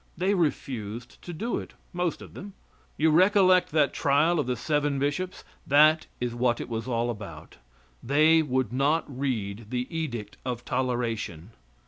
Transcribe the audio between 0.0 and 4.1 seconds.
They refused to do it most of them. You recollect that